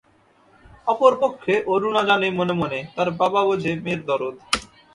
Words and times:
অপর 0.87 1.13
পক্ষে 1.21 1.53
অরুণা 1.73 2.01
জানে 2.09 2.27
মনে 2.31 2.53
মনে, 2.53 2.79
তার 2.95 3.09
বাবা 3.11 3.41
বোঝে 3.47 3.71
মেয়ের 3.83 4.01
দরদ। 4.05 4.35